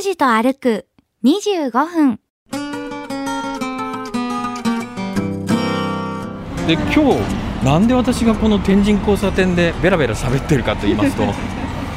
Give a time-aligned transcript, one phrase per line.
[0.00, 0.86] 拓司と歩く
[1.24, 2.20] 25分。
[6.66, 11.24] で今日なんで私がこの天神交差点でベラベラ喋ってるかと言いますと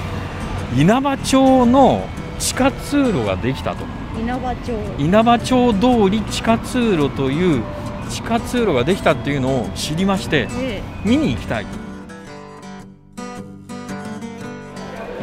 [0.76, 2.06] 稲葉町の
[2.40, 3.86] 地下通路ができたと。
[4.20, 4.74] 稲葉町。
[5.00, 7.64] 稲葉町通り地下通路という
[8.10, 11.66] 地下通路ができたっていうのを知りましてえ見に行きたい。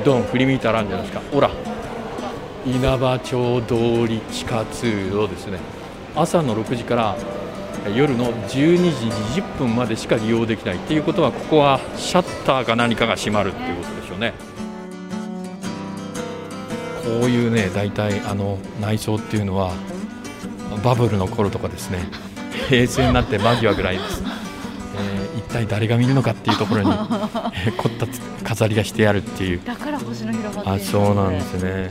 [0.03, 1.23] ドン振り向いたらあるんじゃないですか。
[1.31, 1.51] ほら
[2.66, 5.59] 稲葉町通り地下通路ですね。
[6.14, 7.16] 朝の6時から
[7.95, 8.77] 夜の12
[9.34, 14.34] 時20分までしか利用できないっていうことはここはシャッターか何かが閉まるっていうことでしょうね。
[17.04, 19.73] こういうね大体あの内装っていうのは
[20.84, 22.06] バブルの頃とかですね。
[22.68, 26.90] 平成になって間際ぐらいです、えー一体誰が見るのかっていうところに、
[27.66, 28.06] えー凝った
[28.45, 29.60] 飾りがしてあるっていう。
[29.65, 31.90] だから星の広場あいそうなんですね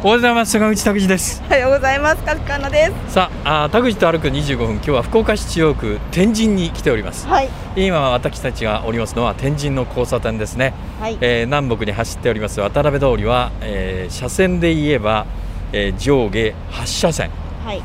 [0.00, 0.52] はようございます。
[0.52, 1.42] 坂口拓司です。
[1.46, 2.22] おはようございます。
[2.22, 3.14] かかなです。
[3.14, 7.26] さああー田口と歩く25分今日は福岡市中央区天神に来ております。
[7.26, 7.48] はい。
[7.76, 11.18] 今私たちがおりますのは天神の交差点ですね、はい。
[11.20, 15.26] えー南北に走っております渡辺通りは、えー車線で言えば、
[15.72, 17.30] えー上下8車線。
[17.64, 17.82] はい。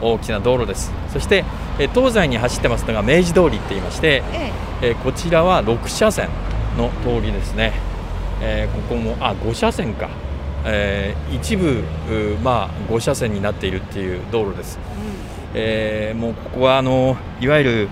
[0.00, 0.92] 大きな道路です。
[1.12, 1.44] そして、
[1.78, 4.92] えー東西に走ってますのが明治通りって言いまして、ええ。
[4.94, 6.28] ーこちらは6車線
[6.76, 7.72] の通りですね、
[8.42, 10.08] えーここもあ5車線か、
[10.66, 11.84] えー一部
[12.42, 14.78] まあ5車線になっているっていう道路です、
[15.54, 17.88] えーもうここはあのいわゆる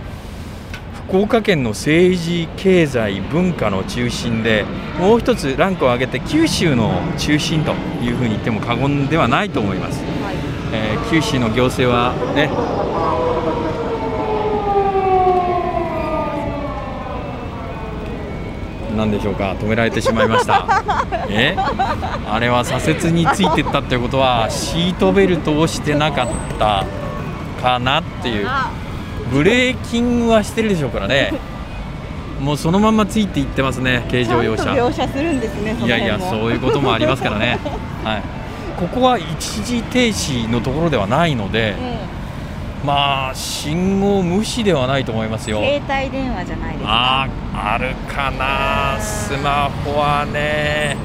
[1.08, 4.64] 福岡県の政治経済文化の中心で
[4.98, 10.36] もう一つランクを上げて九州の中心というふうに言っても過言ではないと思います、はい。
[10.72, 12.48] えー九州の行政はね
[18.96, 19.54] なんでしょうか。
[19.58, 20.66] 止められてしまいました。
[21.28, 21.56] え？
[22.30, 26.28] あれは左折についてったっていうことはシートベルトをしてなかっ
[26.58, 26.84] た
[27.62, 28.46] かなっていう。
[28.48, 28.70] あ。
[29.32, 31.32] ブレーキングはしてるでしょうからね。
[32.40, 34.72] もうそのままついていってますね軽乗用車。
[34.72, 37.58] 描写するんですねいやいやそういうこともありますからね、
[38.04, 38.22] はい、
[38.78, 42.06] ここは一時停止のところではないので、 え
[42.84, 45.60] まあ信号無視ではないと思いますよ。
[45.62, 47.22] え携帯電話じゃないですか。
[47.22, 50.96] あーあるかな、スマホはね、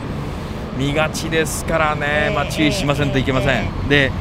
[0.78, 3.88] 見がちですからね、まあ、注意しませんといけません。
[3.88, 4.12] で、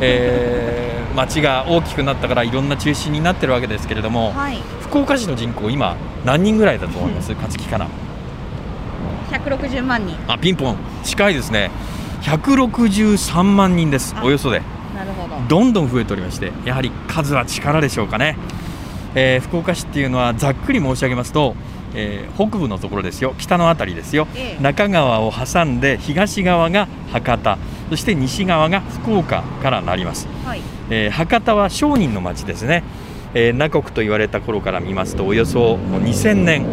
[0.00, 4.58] えー街が大きくなったからいろんな中心になってるわけですけれども、はい。
[4.80, 7.86] 福岡市の人口、今、何人ぐらいだと思います、 勝木かな。
[9.30, 10.16] 160万人。
[10.26, 11.70] あピンポン、近いですね、
[12.22, 14.24] 163万人です、あ。
[14.24, 14.60] およそで。
[15.48, 15.48] ど。
[15.48, 18.36] どんどん増えておりましてやはり数は力でしょうかね、
[19.14, 21.54] えー福岡市っていうのはざっくり申し上げますと、
[21.94, 23.34] えー北部のところですよ。
[23.38, 24.26] 北の辺りですよ。
[24.34, 24.62] ええ。
[24.62, 27.58] 中川を挟んで東側が博多。
[27.90, 30.60] そして西側が福岡からなります、はい。
[30.90, 32.82] えー博多は商人の町ですね、
[33.34, 36.66] えー南国と言われた頃から見ますとおよそもう2000年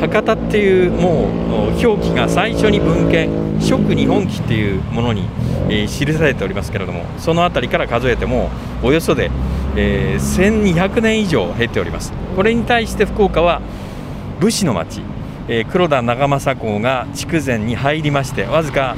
[0.00, 3.28] 博多っていうもう表記が最初に文献
[3.60, 5.24] 「食日本記」っていうものに、
[5.68, 8.50] えー記されておりますけれどもその辺りから数えても
[8.82, 9.30] およそで、
[9.76, 12.12] えー1200年以上経っております。
[12.36, 13.60] これに対して福岡は
[14.40, 15.02] 武士の町、
[15.48, 18.96] えー黒田長政公が筑前に入りましてわずか、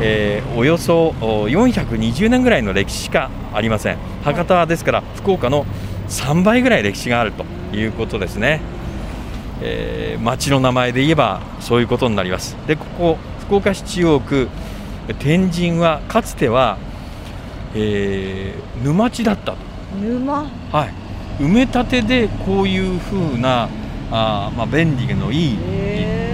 [0.00, 3.96] えーおよそ420年ぐらいの歴史しかありません。
[4.24, 5.66] 博多はですから福岡の
[6.08, 7.44] 3倍ぐらい歴史があると
[7.76, 8.60] いうことですね、
[9.62, 12.56] えー町の名前で言えばそういうことになります。
[12.66, 14.48] でここ福岡市中央区
[15.20, 16.78] 天神はかつては、
[17.74, 19.58] えー沼地だったと。
[20.00, 20.46] 沼？
[20.72, 23.68] はい、埋め立てでこういうふうな
[24.10, 25.58] あー、まあ、便利のいい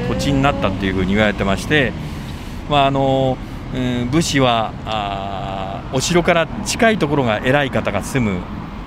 [0.08, 1.92] 土地になったっていうふうに言われてまして、
[2.68, 3.36] まああの
[3.74, 8.40] うん武士はあーお城から近いところが偉い方が住む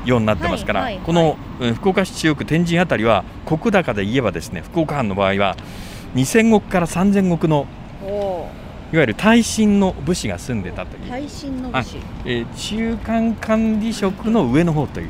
[0.05, 5.55] ようになってますから、この、うん福岡市中央区天神あたりは石高で言えばですね福岡藩の場合は
[6.15, 7.65] 2000石から3000石の
[8.03, 8.49] お
[8.93, 11.97] いわゆる耐震の武士が住んでたという、耐震の武士。
[12.25, 15.09] えー中間管理職の上の方という。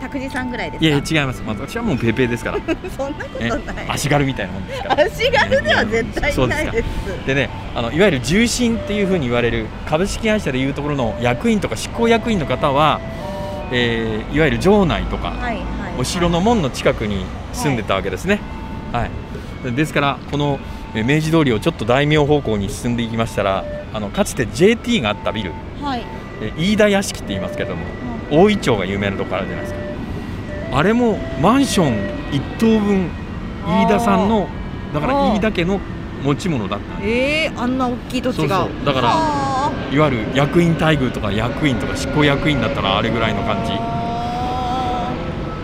[0.00, 0.86] 拓司さんぐらいですか？
[0.86, 1.42] いや違います。
[1.46, 2.58] 私はもうペーペーですから。
[2.96, 3.60] そんなことえない。
[3.88, 5.04] 足軽みたいなもんですから。
[5.04, 6.58] 足軽では絶対そうです。
[6.60, 13.00] かないですでねあのいわゆる重臣っていうふうに言われる株式会社でいうところの役員とか執行役員の方は、
[13.74, 15.64] えーいわゆる城内とか、はいはい
[15.96, 18.40] お城の門の近くに住んでたわけですね、
[18.92, 19.06] は
[19.64, 19.72] い。
[19.72, 20.58] ですからこの
[20.94, 25.52] えー明治通りをちょっと大名方向に進んでいきましたらあのかつて JT があったビル。
[25.82, 26.02] はい。
[26.40, 27.82] えー飯田屋敷って言いますけども
[28.30, 29.74] 大井町が有名なところあるじゃないです
[30.70, 30.78] か。
[30.78, 31.94] あれもマンション
[32.32, 33.08] 1棟分
[33.66, 34.48] 飯田さんの
[34.92, 35.78] だから飯田家の
[36.24, 37.08] 持ち物だったんです。
[37.08, 38.64] えー、あんな大きい土地が。
[38.64, 38.86] そうそう。
[38.86, 39.53] だからは
[39.94, 43.72] いわゆる役員待遇とか役員とか執行役員だったらあれぐらいの感じ。
[43.72, 45.12] あ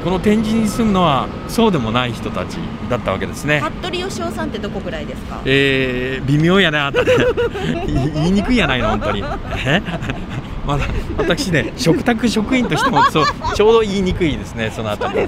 [0.05, 2.57] この天神に住むのはそうでもない人たち
[2.89, 3.61] だったわけですね。
[3.63, 5.43] ー服部義雄さんってどこぐらいですか？
[5.45, 7.13] えー、微妙やねあんたね。
[7.87, 9.25] 言いにくいやないの本当に。
[9.67, 9.83] え？
[10.67, 10.85] まだ
[11.19, 13.25] 私ね食卓職員としてもそう
[13.55, 15.27] ちょうど言いにくいですねそのあたり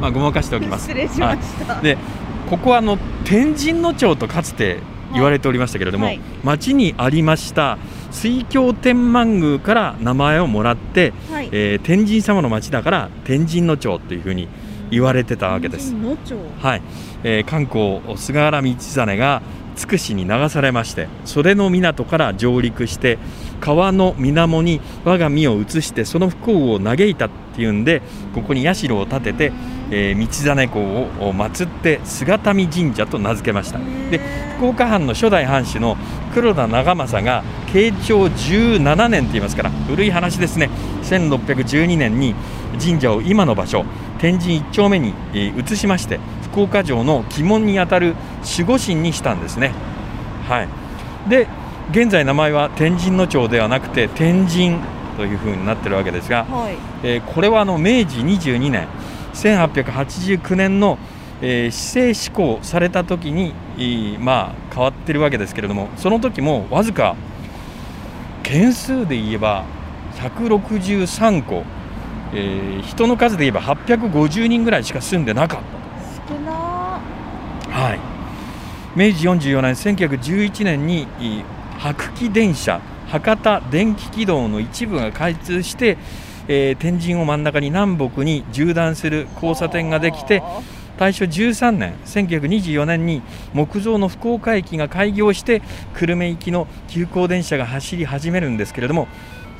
[0.00, 0.88] まあごまかしておきます。
[0.88, 1.82] 失礼しました、はい。
[1.82, 1.96] で
[2.50, 4.80] ここはあの天神の町とかつて
[5.14, 6.20] 言われておりましたけれども、はい。
[6.42, 7.78] 町にありました
[8.14, 11.48] 水郷天満宮から名前をもらって、はい。
[11.52, 14.48] えー天神様の町だから天神の町というふうに
[14.90, 15.94] 言われてたわけです。
[16.60, 16.82] はい、
[17.24, 19.42] えー観光菅原道真が
[19.76, 23.18] 筑紫に流されまして袖の港から上陸して
[23.60, 28.00] 川の水面に我が身を移してその不幸を嘆いたっていうんで
[28.34, 29.52] ここに社を建てて、
[29.96, 33.78] えー道真公を祀って姿見神社と名付けました。
[34.10, 34.18] で
[34.56, 35.96] 福岡藩の初代藩主の
[36.34, 40.68] 黒田長政が慶長17年と言いますから古い話ですね。
[41.04, 42.34] 1612年に
[42.82, 43.84] 神社を今の場所
[44.18, 46.18] 天神一丁目に、えー移しまして
[46.50, 48.16] 福岡城の鬼門にあたる
[48.58, 49.72] 守護神にしたんですね。
[50.48, 50.68] はい、
[51.28, 51.46] で
[51.92, 54.78] 現在名前は天神の町ではなくて天神
[55.16, 56.76] というふうになってるわけですが、はい。
[57.04, 58.88] えーこれはあの明治22年
[59.34, 60.98] 1889年の、
[61.42, 67.16] えー市政施行された時に、えーまあ、変わってるわけですけれどもその時もわずか
[68.42, 69.64] 件数で言えば
[70.14, 71.64] 163戸、
[72.32, 76.34] えー人の数で言えば850人ぐらいしか住んでなかった。
[76.34, 77.98] 少なはい、
[78.96, 81.42] 明治44年1911年にい
[81.78, 85.98] 白気電車博多電気軌道の一部が開通して、
[86.48, 90.42] えー天神を真ん中に南北に縦断する交差点ができて
[90.98, 95.62] 大正13年1924年に木造の福岡駅が開業して
[95.94, 99.08] 久留米行きの急行電車が走り始めるんですけれども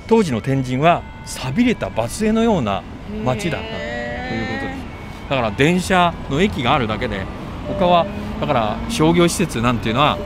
[0.07, 2.83] 当時の天神は寂れたバス停のような
[3.25, 5.31] 町だったということです。
[5.31, 7.23] だから電車の駅があるだけで
[7.67, 8.07] 他は
[8.41, 10.19] だから商業施設なんていうのは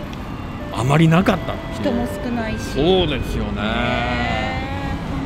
[0.73, 2.65] あまりなかった人も少ないし。
[2.75, 3.63] そうですよね。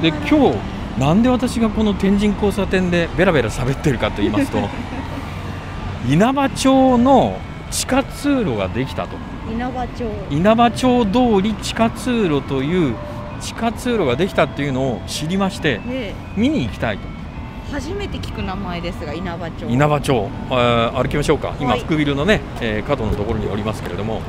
[0.02, 0.58] で今日
[0.99, 4.59] なんで私がこの天神交差点でベラベラ喋ってるかと言いますと
[6.09, 7.39] 稲葉町の
[7.71, 9.17] 地下通路ができたと。
[9.50, 10.05] 稲葉町。
[10.31, 12.94] 稲葉町通り地下通路という
[13.41, 17.03] 地下通路ができたっていうのを知りましてで見に行きたいと。
[17.73, 19.67] 初めて聞く名前ですが稲葉町。
[19.69, 21.55] 稲葉町、えー歩きましょうか。
[21.59, 21.81] 今、はい。
[21.81, 24.21] 福ビルのね、えー角のところにおりますけれども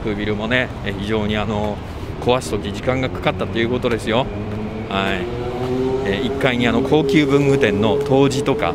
[0.00, 1.76] 福ビルもね、えー非常にあの
[2.20, 4.26] 壊す時時間がかかったということですよ。
[4.88, 5.24] はい、
[6.12, 8.74] え1階にあの高級文具店の東寺とか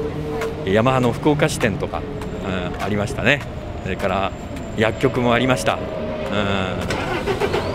[0.65, 2.01] ヤマハの福岡支店とか、
[2.47, 3.41] うんありましたね。
[3.83, 4.31] それから
[4.77, 5.77] 薬局もありました、う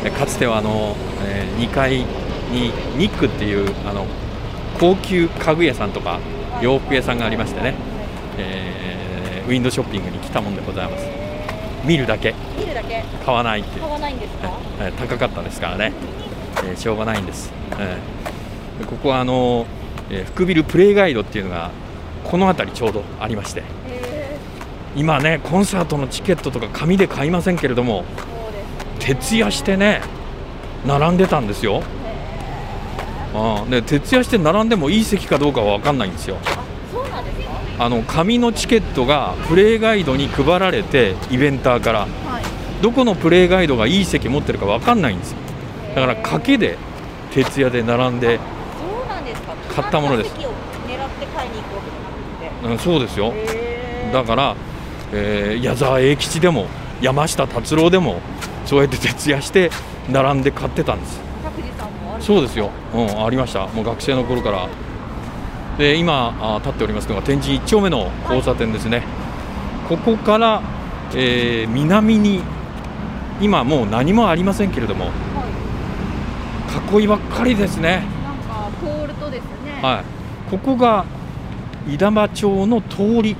[0.01, 0.05] ん。
[0.05, 4.07] でかつてはあの、え2階にニックっていうあの
[4.79, 6.19] 高級家具屋さんとか
[6.63, 7.75] 洋服屋さんがありましてね、
[8.39, 11.05] えーウィンドウショッピングに来たもんでございます。
[11.85, 12.35] 見るだけ。
[12.57, 13.03] 見るだけ。
[13.25, 13.83] 買わないっていう。
[13.83, 14.51] 買わないんですか？
[14.81, 15.93] えー高かったですからね、
[16.65, 17.77] えーしょうがないんです、えー
[18.27, 18.30] で
[18.87, 19.67] ここはあの、
[20.11, 21.71] えー福ビルプレイガイドっていうのが
[22.25, 23.63] この辺りちょうどありまして。
[23.87, 24.39] へ
[24.97, 28.05] 今ねコンサートのチケットとか紙で買いませんけれども
[28.99, 30.03] 徹夜してね
[30.85, 31.83] 並んでたんですよ。
[33.35, 36.37] あーで徹夜して並んでもいい席かどうかは分かんないんですよ。
[37.79, 42.01] あの紙のチケットがプレイガイドに配られてイベンターから。
[42.01, 42.11] はい。
[42.83, 45.39] どこのプレイガイドがいい席持ってるか分かんないんですよ。
[45.95, 46.79] だから賭けで
[47.31, 48.41] 徹夜で並んで、
[49.75, 50.35] 買ったものです。
[52.65, 53.33] うん、そうですよ。
[54.13, 54.57] だから、
[55.13, 56.67] えー矢沢永吉でも
[57.01, 58.21] 山下達郎でも
[58.67, 59.71] そうやって徹夜して
[60.11, 61.21] 並んで買ってたんです。
[62.21, 63.67] そうですよ、うん、ありました。
[63.69, 64.69] もう学生の頃から。
[65.79, 69.03] で今あ立っておりますのが天神1丁目の交差点ですね。
[69.89, 70.63] ここから、
[71.15, 72.43] えー南に
[73.41, 75.11] 今もう何もありませんけれどもは
[77.01, 77.01] い。
[77.01, 79.51] 囲いばっかりですねなんかポールとですね
[79.83, 80.51] はい。
[80.51, 81.05] ここが
[81.89, 83.37] 稲葉町の通り。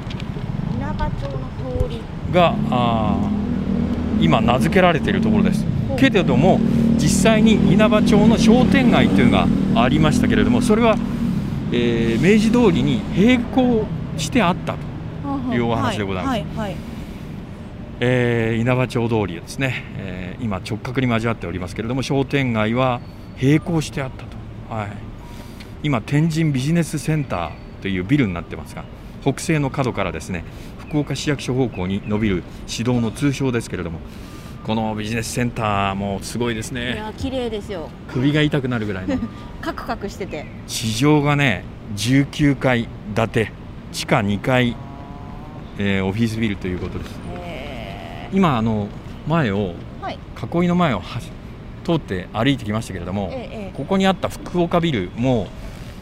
[0.77, 2.01] 稲葉町の通り。
[2.33, 5.65] があー今名付けられているところです。
[5.97, 6.61] けれども
[6.99, 10.97] 実際に稲葉町の商店街というのがありましたけれどもそれは、
[11.73, 13.85] えー明治通りに並行
[14.17, 14.75] してあった
[15.49, 16.59] というお話でございます。
[16.59, 16.77] はいはい
[18.01, 23.01] えー稲葉町通りですね、えー今直角に交わっておりますけれども商店街は
[23.43, 24.89] 並行してあったと、はい、
[25.83, 28.85] 今天神ビジネスセンターというビルになってますが
[29.23, 30.45] 北西の角からですね
[30.79, 34.01] 福岡市役所方向に伸びる市道の通称ですけれども
[34.65, 37.89] このビジネスセンターもすごいですいねや綺麗ですよ。
[38.09, 39.17] 首が痛くなるぐらいの。
[39.63, 40.45] カクカクしてて。
[40.67, 41.65] 地上がね
[41.97, 43.53] 19階建て
[43.91, 44.77] 地下2階、
[45.79, 47.19] えーオフィスビルということです。
[47.43, 48.89] へ今あの
[49.27, 50.19] 前をーはい。
[50.63, 51.03] 囲いの前を
[51.85, 53.73] 通って歩いてきましたけれども、えええ。
[53.75, 55.49] ここにあった福岡ビルも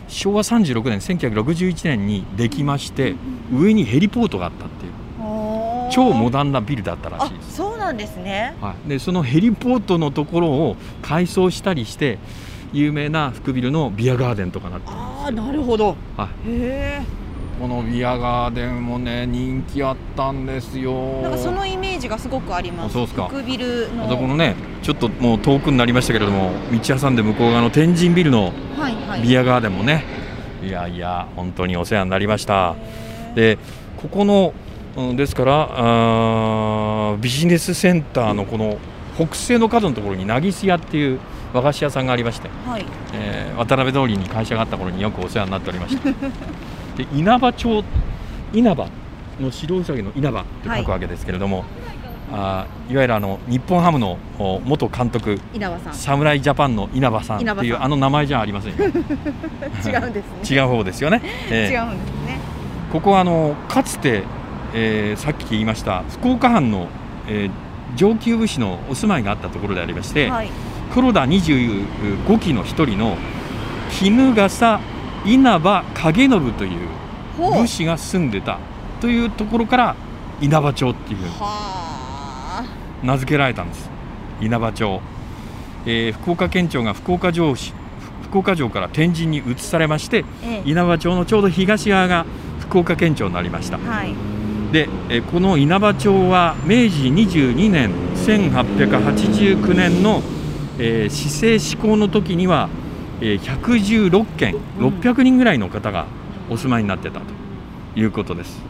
[0.08, 3.14] 昭和36年1961年にできまして
[3.52, 4.92] 上にヘリポートがあったっていう。
[5.20, 8.54] え超モダンなビルだったらしあいです、そうなんですね。
[8.60, 12.18] はい、でそのヘリポートのところを改装したりして
[12.72, 15.96] 有名な福ビルのビアガーデンとかなってああなるほど。
[16.16, 17.00] はへ
[17.58, 20.92] このビアガーデンもね人気あったんですよ。
[21.20, 22.90] えなんかそのイメージがすごくあります。
[22.90, 23.26] あそうですか。
[23.26, 24.04] 福ビルの。
[24.04, 24.54] あそこのね
[24.88, 30.02] ちょっともう遠くになりましたけれども道挟んで向こう側の天神ビルのはいはいビアガーデンもね、
[30.62, 32.74] いやいや、本当にお世話になりました。
[33.34, 33.58] で、
[33.98, 34.54] ここの、
[34.96, 38.78] うんですからビジネスセンターのこの
[39.16, 41.20] 北西の角のところに、なぎす屋っていう
[41.52, 46.08] 和菓子屋さんがありまして、はいえー渡辺通りに会社があった頃によくお世話になっておりました。
[46.96, 47.84] で、稲葉町、
[48.54, 48.88] 稲葉
[49.38, 51.66] の白うさぎの稲葉って書くわけですけれども、
[52.32, 55.40] あーいわゆるあの日本ハムのお元監督、
[55.92, 57.82] 侍ジャパンの稲葉さんっていうん。
[57.82, 58.84] あの名前じゃありませんよ。
[58.84, 60.56] 違うんですね。
[60.56, 61.20] 違う方ですよね。
[61.50, 61.74] ええ。
[61.74, 62.38] 違うんですね。
[62.92, 64.22] ここはあのかつて、
[64.74, 66.88] えーさっき言いました福岡藩の、
[67.28, 67.50] えー
[67.96, 70.50] 上級武士のお住まいがあったところでありまして、はい。
[70.92, 73.16] 黒田25期の一人の
[74.00, 74.80] 衣笠
[75.24, 76.70] 稲葉景信という。
[77.38, 78.58] 武士が住んでた
[79.00, 79.96] というところから
[80.40, 81.97] 稲葉町っていうはあ
[83.02, 83.90] 名付けられたんです。
[84.40, 85.00] 稲葉町、
[85.86, 87.72] えー福岡県庁が福岡城市
[88.22, 90.70] 福岡城から天神に移されましてええ。
[90.70, 92.26] 稲葉町のちょうど東側が
[92.60, 93.78] 福岡県庁になりました。
[93.78, 94.14] はい。
[94.72, 100.22] でえーこの稲葉町は明治22年1889年の、
[100.78, 102.68] えー市政施行の時には、
[103.20, 104.86] えー116件うん。
[105.00, 106.06] 600人ぐらいの方が
[106.50, 107.26] お住まいになってたと
[107.98, 108.60] いうことです。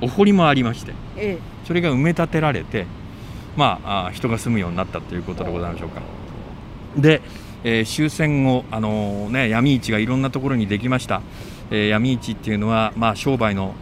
[0.00, 1.38] お堀もありましてえ。
[1.64, 2.86] それが埋め立てられて、
[3.56, 6.02] まあ、人が住むようになったということでございましょうか。
[6.96, 7.22] で、
[7.64, 11.22] えー終戦後、あのーね、闇市がいろんなところにできました、
[11.70, 13.74] えー闇市っていうのは、まあ、商売の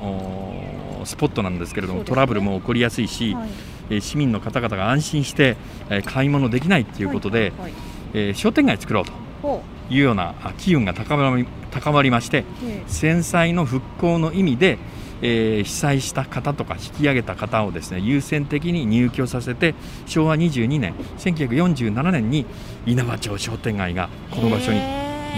[1.05, 2.05] スポットなんですけれども、ね。
[2.05, 3.49] トラブルも起こりやすいし、えはい。
[3.91, 5.57] えー市民の方々が安心して、
[5.91, 7.73] えー買い物できないということで、はいはい
[8.15, 9.13] えー商店街作ろうと
[9.43, 12.83] ほいうようなあ機運が高まり高まりまして、うえ。
[12.87, 14.79] 戦災の復興の意味で、
[15.27, 19.75] えー被災した方とか引き上げた方をですね優先的に入居させて
[20.07, 22.45] 昭和22年1947年に
[22.85, 24.81] 稲葉町商店街がえこの場所に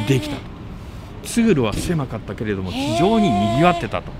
[0.08, 0.36] できた
[1.22, 4.10] 通路は狭かったけれども非常に賑わってたと。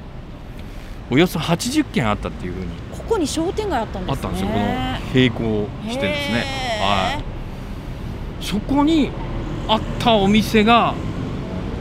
[1.08, 4.12] およそ80軒あったっていうふうにここに商店街あったんですね。
[4.12, 4.48] あったんですよ。
[4.48, 4.64] この
[5.14, 6.44] 並行してですね。
[6.44, 8.44] へはい。
[8.44, 9.10] そこに
[9.68, 10.94] あったお店が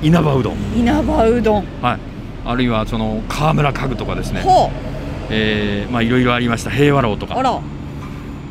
[0.03, 0.53] 稲葉うどん。
[0.75, 1.65] い稲葉うどん。
[1.81, 1.99] はい、
[2.45, 4.69] あるいはその川村家具とかですね、ほ
[5.29, 6.69] えーまあいろいろありました。
[6.69, 7.35] 平和楼とか、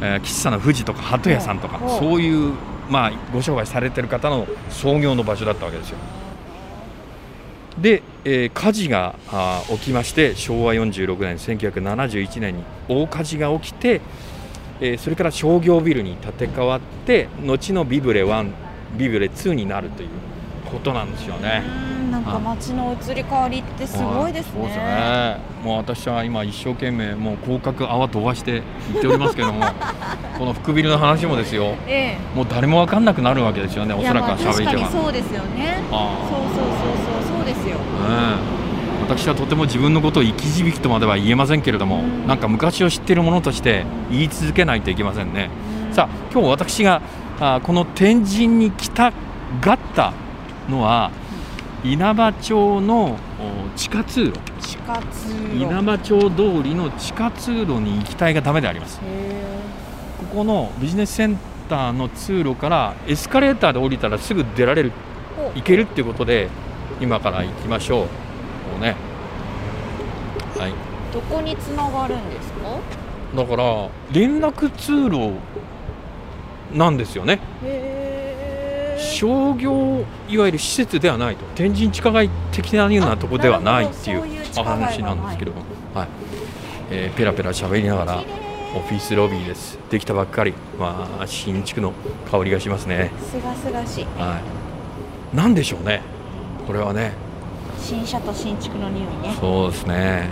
[0.01, 2.55] えー喫茶の富士とか鳩屋さんとか、そういう
[2.91, 5.97] まあご商売されてる方の創業の場所だったわけですよ。
[7.79, 9.15] で、えー火事が
[9.69, 14.01] 起きまして昭和46年1971年に大火事が起きて、
[14.81, 18.51] えーそれから商業ビルに建て替わって後のビブレ1
[18.99, 20.09] ビブレ2になるという
[20.71, 21.94] ことなんですよね。
[22.19, 25.37] うんなんか街の移り変わりってすごいですそうですねね。
[25.65, 29.65] もう私は今一生懸命もう広角泡飛ばして言っておりますけども、
[30.39, 31.75] この福ビルの話もですよ。
[31.87, 33.95] えもう誰もわかんなくなるわけですよね。
[33.97, 34.89] えおそらくは喋り手いやまあ確かにが。
[35.03, 36.75] そうですよねあそうそうそう
[37.31, 38.39] そうそうですよあ
[39.09, 45.51] うん私はとても自分のことを生き字引とまでは言えませんけれども、うんなんか昔を知っているものとして言い続けないといけませんね。
[45.93, 47.03] さあ今日私が
[47.41, 49.13] あこの天神に来た
[49.61, 50.13] がった
[50.69, 51.11] のは
[51.85, 54.33] 稲葉町のお地下通路。
[54.59, 55.55] 地下通路。
[55.55, 59.01] 稲葉町通りの地下通路に行きたいがためであります。
[59.05, 59.59] へ
[60.19, 61.37] ここのビジネスセン
[61.69, 64.93] ターの通路からエスカレーターで降りたらすぐ出られる
[65.55, 66.49] 行けるっていうことで
[67.03, 68.07] 今から行きましょう。
[68.79, 68.97] うね。
[70.59, 70.73] はい。
[71.13, 72.79] どこにつながるんですか？
[73.37, 75.33] だから連絡通路
[76.73, 77.41] なんですよね。
[77.63, 78.04] へ
[79.05, 81.45] 商業いわゆる施設ではないと。
[81.55, 85.63] 天神地下街的なようなところではないっていうあなるほどそういう地下街は話なんですけども、
[85.95, 86.09] はい。
[86.91, 88.25] えーペラペラ喋りながら
[88.77, 89.79] オフィスロビーです。
[89.91, 91.93] できたばっかり、まあ、新築の
[92.31, 94.05] 香りがしますね、すがすがしい。
[94.19, 94.41] は
[95.33, 96.03] い、なんでしょうね。
[96.67, 97.13] これはね。
[97.79, 99.37] 新車と新築の匂いね。
[99.39, 100.29] そうですね。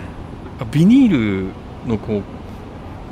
[0.71, 1.47] ビニール
[1.87, 2.21] のこう、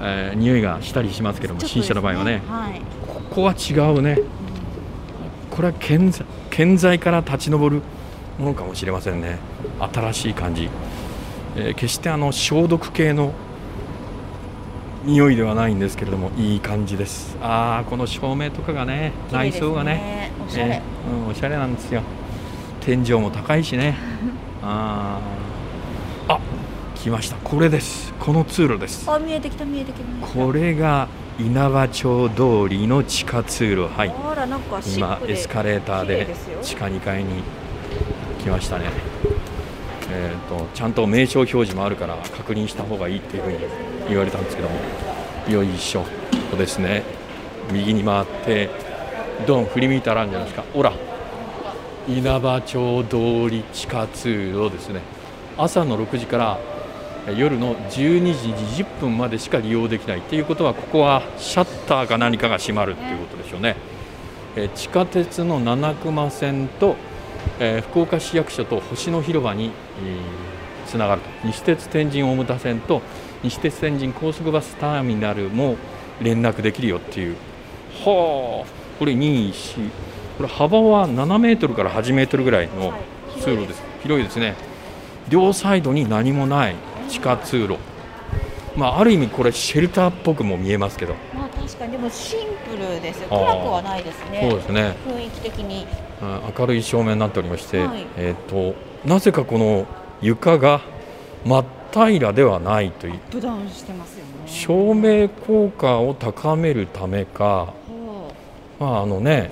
[0.02, 2.42] えー匂いがしたりしますけども、ちょっと新車の場合はね。
[2.50, 2.82] はい。
[3.08, 4.18] ここは違うね
[5.52, 7.82] これは建材建材から立ち上る
[8.40, 9.38] ものかもしれませんね。
[9.94, 10.70] 新しい感じ、
[11.56, 13.34] えー決してあの消毒系の
[15.04, 17.38] 匂いではないんですけれどもいい感じです。
[17.42, 22.02] ああこの照明とかがね内装がねおしゃれ、えーうん、おしゃれなんですよ。
[22.80, 23.96] 天井も高いしね。
[24.64, 26.34] あー。
[26.36, 26.40] あ
[26.96, 27.36] 来ました。
[27.38, 28.14] これです。
[28.20, 29.10] この通路です。
[29.10, 30.28] あ見えてきた見えてきた。
[30.28, 31.08] これが
[31.40, 33.88] 稲葉町通りの地下通路。
[33.88, 34.14] はい。
[34.96, 36.28] 今エスカレーターで
[36.62, 37.44] 地下2階に
[38.40, 38.86] 来ましたね。
[40.14, 43.60] えー、とちゃんと名称表示もあるから確認した方がいいっていうふうに
[44.10, 44.76] 言われたんですけども。
[45.50, 46.02] よいしょ。
[46.02, 46.08] こ
[46.52, 47.04] こですね。
[47.72, 48.70] 右に回って
[49.48, 50.66] ドン振り向いたらんじゃないですか。
[50.74, 50.92] ほら。
[52.08, 55.02] 稲葉町通り地下通路ですね。
[55.58, 56.71] 朝の6時からえ
[57.28, 63.76] 夜の12時20分までしか利用できないっていうことはここはシャッターか何かが閉まるっていうことでしょうね、
[64.56, 66.96] えー地下鉄の七熊線と、
[67.60, 69.72] えー福岡市役所と星野広場に
[70.88, 71.30] つながると。
[71.48, 73.02] 西鉄天神大牟田線と
[73.44, 75.78] 西鉄天神高速バスターミナルも
[76.22, 77.36] 連絡できるよっていう。
[78.04, 78.68] はあ。
[79.00, 79.90] これ2、4
[80.38, 82.96] これ幅は7メートルから8メートルぐらいのは
[83.38, 83.42] い。
[83.42, 83.82] 通路です。
[84.04, 84.56] 広いですね。
[85.30, 86.76] 両サイドに何もない
[87.10, 87.78] 地下通路。
[88.76, 91.16] まあある意味これシェルターっぽくも見えますけど。
[91.34, 94.48] まあ確かにでもシンプルです暗くはないですね。
[94.50, 94.96] そうですね。
[95.08, 95.88] 雰囲気的に。
[96.22, 98.06] あ明るい照明になっておりまして、はい。
[98.18, 99.86] えっ、となぜかこの
[100.22, 100.82] 床が
[101.46, 103.20] 真っ平らではないという。
[104.46, 104.48] ね。
[104.48, 107.74] 照明効果を高めるためかは
[108.80, 109.52] まああのね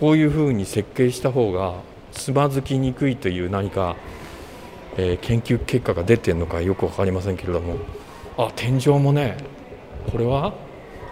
[0.00, 1.74] こういうふうに設計した方が
[2.12, 3.96] つまずきにくいという何か、
[4.96, 7.76] えー研究結果が出てるのかよく分かりませんけれども。
[8.38, 9.36] あ天井もね
[10.10, 10.54] これは？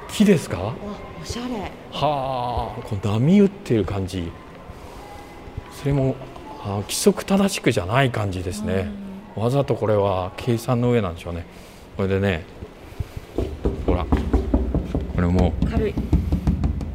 [0.09, 0.75] 木ですか？
[1.23, 1.71] おしゃれ。
[1.91, 2.83] はあ。
[2.83, 4.31] こう波打ってる感じ。
[5.73, 6.17] それも
[6.63, 8.89] あ規則正しくじゃない感じですね。
[9.35, 11.47] わざとこれは計算の上なんでしょうね。
[11.97, 12.45] これでね
[13.87, 15.95] ほらこれも軽い。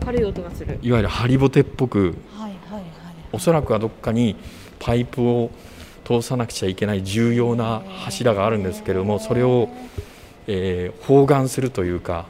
[0.06, 0.80] 軽い音がする。
[0.82, 2.16] いわゆるハリボテっぽく。
[2.36, 2.84] はいはいはい。
[3.32, 4.36] おそらくはどっかに
[4.80, 5.52] パイプを
[6.10, 9.70] 通さなくちゃいけない重要な柱があるんですけれどもそれを、
[10.48, 12.26] えー包含するというか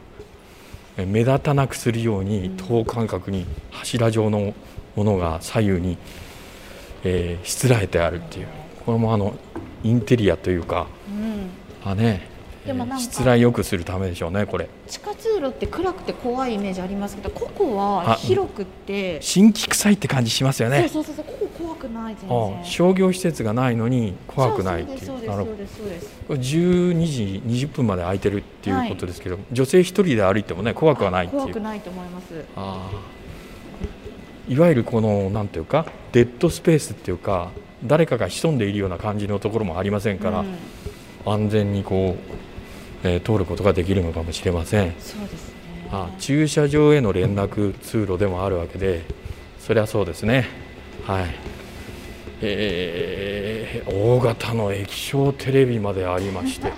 [0.97, 4.53] えー目立たなくするように等間隔に柱状の
[4.97, 5.97] ものが左右に、
[7.05, 8.47] えーしつらえてあるっていう。
[8.85, 9.33] これもあの
[9.83, 11.49] インテリアというかうん。
[11.89, 12.27] あね
[12.65, 14.67] でもなんかしつらいよくするためでしょうねこれ。
[14.87, 19.21] 地下通路って暗くて怖いイメージありますけどここはあ広くて。
[19.21, 20.89] 新規臭いって感じしますよね。
[20.91, 24.99] そうそうそうここ怖くない全あ然商業施設がないのに怖くないっていう。
[24.99, 31.41] そうですそうですそうですこれ12時20分まで空いてるっていうことですけど、女性一人で歩いてもね怖くはないっていう。
[31.41, 32.45] 怖くないと思います。
[32.55, 37.51] あーいわゆるこのなんていうかデッドスペースっていうか
[37.85, 40.55] 誰かが潜んでいるような感じのところもありませんから、うん。
[41.25, 42.15] 安全にこ
[43.03, 44.93] う、えー通ることができるのかもしれません。
[44.99, 45.89] そうですね。
[45.91, 49.03] あ駐車場への連絡通路でもあるわけで
[49.59, 50.45] そりゃそうですね
[51.05, 51.25] はい。
[52.41, 56.71] えー大型の液晶テレビまでありまして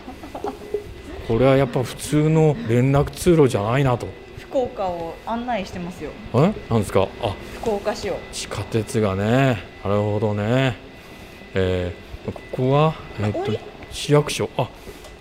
[1.27, 4.07] これはやっぱ普通の連絡通路じゃないなと。
[4.39, 6.11] 福岡を案内してますよ。
[6.33, 6.51] え？
[6.69, 7.07] なんですか？
[7.21, 7.33] あ。
[7.61, 8.17] 福岡市を。
[8.33, 9.63] 地下鉄がね。
[9.83, 10.75] なるほどね。
[11.53, 13.51] えーここは、えーっと
[13.91, 14.49] 市役所。
[14.57, 14.67] あ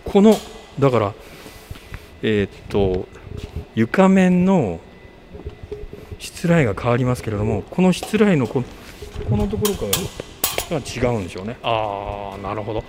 [0.05, 0.37] この
[0.79, 1.15] だから
[2.23, 3.07] えーっと
[3.75, 4.81] 床面の
[6.19, 8.63] しつらいが変わりますけれどもこのしつらいのこ
[9.29, 9.87] このところか
[10.71, 11.57] らが違うんでしょうね。
[11.63, 12.83] ああなるほど。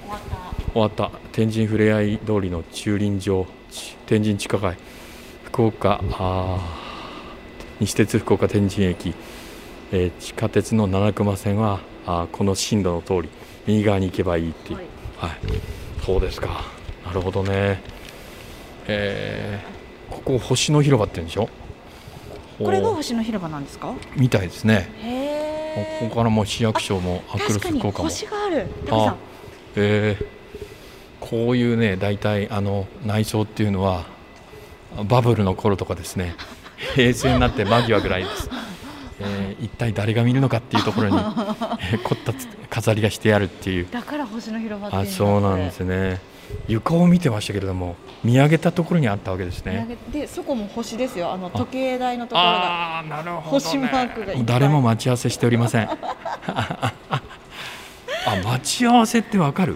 [0.74, 1.12] 終わった。
[1.32, 4.78] 天神ふれあい通りの駐輪場ち天神地下街。
[5.46, 6.02] 福岡
[7.80, 9.14] 西鉄福岡天神駅、
[9.92, 13.30] えー地下鉄の七熊線はあーこの進路の通り
[13.68, 14.78] 右側に行けばいいっていう。
[14.78, 14.86] はい。
[15.18, 15.40] はい、
[16.06, 16.64] そうですか。
[17.06, 17.82] なるほどね。
[18.88, 19.82] えー
[20.14, 21.48] ここ星の広場って言うんでしょ？
[22.62, 23.94] これが星の広場なんですか？
[24.18, 24.90] みたいですね。
[25.02, 25.21] へ
[25.76, 28.10] ここからもう市役所もアクロス福岡も。
[28.10, 28.68] 星がある。
[28.86, 29.16] タコさん。
[29.76, 30.18] え。
[30.20, 30.26] ー
[31.22, 34.06] こういうね大体あの内装っていうのは
[35.08, 36.36] バブルの頃とかですね。
[36.96, 38.50] 平成になって間際ぐらいです、
[39.20, 41.18] えー一体誰が見るのかっていうところに、
[41.94, 42.34] えー凝った
[42.72, 43.88] 飾りがしてあるっていう。
[43.92, 46.20] だから星の広場っていうんあだそうなんですね
[46.68, 49.98] 床を見てましたけれども見上げたところにあったわけですね。
[50.12, 51.32] でそこも星ですよ。
[51.32, 55.90] あの時計台のところがああーなるほど、ね、星マークが誰も待ち合わせしておりません。
[56.50, 59.76] あ待ち合わせってわかる？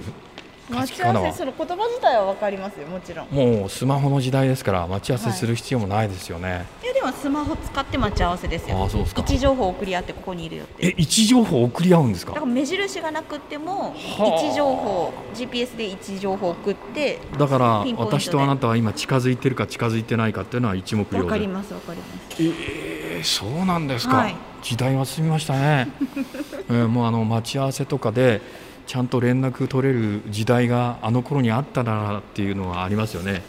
[0.70, 3.28] 待ち合わせする言葉自体はわかりますよもちろん。
[3.30, 8.78] もうスマホの時代ですから待ち合わせする必要もないですよね、いやでもスマホ使って待ち合わせですよ。
[8.78, 9.22] ああそうですか。
[9.22, 12.34] 位置情報を送り合ってここにいるよってえ位置情報送り合うんですか？
[12.34, 14.44] だから目印がなくってもはあ。
[14.44, 21.28] 位置情報 GPS で位置情報を送ってだから私とあなたは今近づいてるか近づいてないかっていうのは一目わ瞭然。
[21.30, 22.42] かりますわかります。
[22.42, 24.36] えー、そうなんですか、はい。
[24.64, 25.90] 時代は進みましたね、
[26.70, 28.42] えーもうあの待ち合わせとかで
[28.86, 33.42] ちゃんと連絡取れる時代があの頃にあったならっていうのはありますよね。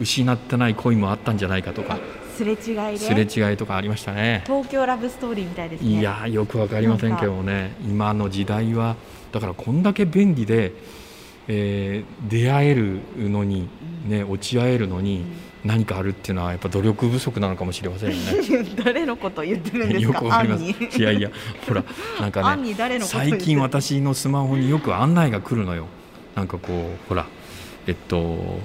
[0.00, 1.98] 失ってない恋もあったんじゃないかとか。
[2.36, 4.42] すれ違いすれで違いとかありましたね。
[4.46, 6.00] 東京ラブストーリーみたいですね。
[6.00, 7.74] いやーよくわかりませんけどもね。
[7.82, 8.96] 今の時代は
[9.32, 10.72] だからこんだけ便利で、
[11.48, 13.68] えー出会えるのに、
[14.06, 15.24] ね、落ち合えるのに
[15.64, 18.68] 何かあるっていうのはやっぱ努力不足なのかもしれませんよね。
[18.82, 20.64] 誰のことを言ってるんですよかくわかります。
[20.64, 21.30] いやいや、
[21.68, 21.84] ほら、
[22.20, 25.86] なんかね、 最近私のスマホによく案内が来るのよ。
[26.34, 27.26] なんかこう、ほら、
[27.86, 28.60] えっと、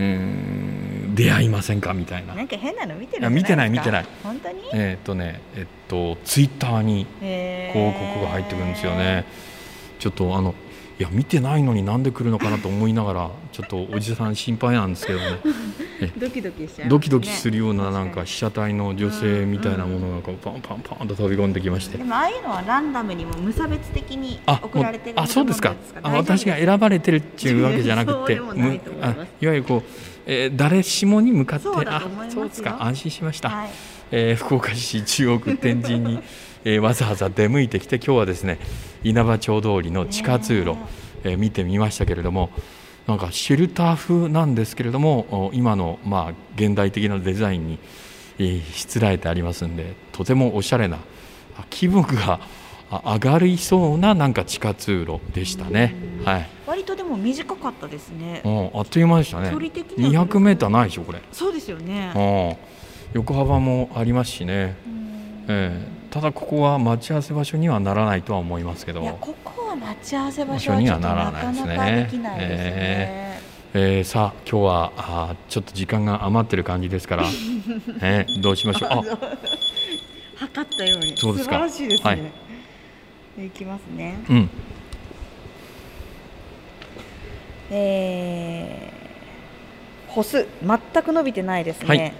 [0.00, 1.94] うーん、出会いませんか？
[1.94, 2.34] みたいな。
[2.34, 4.56] なんか変なの見てる見てない見てない本当に？
[4.72, 9.24] えっとね、えっと、ツイッターに広広告が入ってくるんですよね。
[10.00, 10.54] ちょっとあの
[10.98, 15.26] いや見てないのになんで来るのかなと思いながらちょっとおじさん心配なんですけどね。
[16.18, 16.84] ドキドキしちゃいますね。
[16.88, 21.96] ドキドキするようななんか確被写体の女性みたいなものがこうパンパンパンと飛び込んできまして。
[21.96, 25.74] にでもああいうのはランダムにも無差別的にあ送られてるあそうですか。
[26.02, 28.58] あ私が選選ばれてるっていうわけじゃなくていいます。
[28.58, 29.82] むあいわゆるこう、
[30.26, 32.78] えー誰しもに向かってそうだあそうですか。
[32.80, 33.70] 安心しました、はい。
[34.10, 36.20] えー福岡市中央区天神に、
[36.64, 38.58] えーわざわざ出向いてきて今日はですね
[39.02, 40.78] 稲葉町通りの地下通路、ね
[41.24, 41.28] え。
[41.34, 42.50] ー見てみましたけれども
[43.06, 47.78] なんかシェルター風なんですけれどもお今の、まあ、現代的なデザインに、
[48.38, 50.98] えーしつらえてありますんでとてもおしゃれな
[51.58, 52.40] あ気分が
[52.90, 55.94] あ上がりそうななんか地下通路でしたね。
[56.24, 56.48] はい。
[56.66, 58.42] 割とでも短かったですね。
[58.44, 59.50] うんあっという間でしたね。
[59.50, 60.26] 距離的には。
[60.26, 62.12] 200メーターないでしょこれ、そうですよね。
[62.14, 62.56] うん。
[63.14, 65.46] 横幅もありますしね、うん。
[65.48, 69.02] ええただここは待ち合わせ場所にはならないとは思いますけど。
[69.02, 73.40] いやここは待ち合わせ場所はちょっとなかなかできないですね。
[73.74, 74.04] えー。
[74.04, 77.24] さあ今日はあーちょっと時間が余ってる感じですから、
[78.00, 78.90] え ーどうしましょう。
[78.92, 79.02] あ。
[80.36, 81.16] 測ったように。
[81.16, 81.54] そうですか？
[81.54, 82.22] 素晴らしいですね、はい。
[83.36, 84.14] でいきますね。
[84.30, 84.50] うん。
[87.72, 90.46] えー、歩数。
[90.62, 92.12] 全く伸びてないですね、はい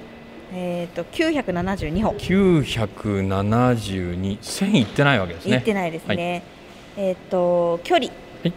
[0.53, 2.11] えっ、と972歩。
[2.11, 5.57] 972 1000いってないわけですね。
[5.57, 6.43] いってないですね、
[6.97, 8.13] えっ、と距離、は
[8.49, 8.53] い。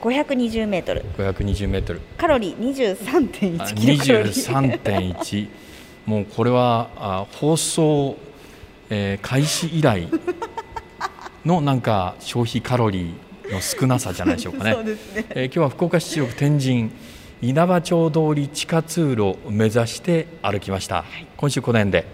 [0.00, 1.04] 520メートル。
[1.16, 2.00] 520メートル。
[2.16, 2.58] カロリー。
[2.58, 4.32] 23.1あキロカロリー。
[4.32, 5.48] 23.1
[6.06, 8.16] もうこれはあ放送、
[8.90, 10.08] えー開始以来
[11.44, 14.72] のなんか消費カロリーの少なさじゃないでしょうかね。
[14.74, 15.24] そうですね。
[15.30, 16.90] えー今日は福岡市中央区天神
[17.42, 21.04] 稲葉町通り地下通路を目指して歩きました、
[21.36, 22.06] 今週この辺で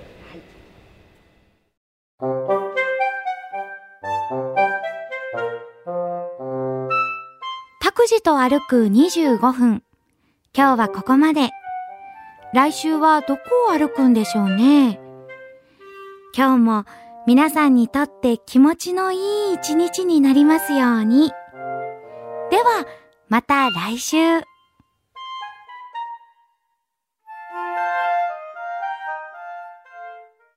[7.81, 9.83] 拓司と歩く25分。
[10.55, 11.51] 今日はここまで。
[12.53, 15.01] 来週はどこを歩くんでしょうね。
[16.37, 16.85] 今日も
[17.27, 21.31] 皆さんにとって気持ちのいい一日になりますように。
[22.51, 22.87] では、
[23.29, 24.52] また来週。